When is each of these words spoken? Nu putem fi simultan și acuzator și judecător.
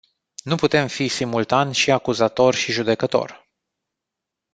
Nu 0.43 0.55
putem 0.55 0.87
fi 0.87 1.07
simultan 1.07 1.71
și 1.71 1.91
acuzator 1.91 2.53
și 2.55 2.71
judecător. 2.71 3.49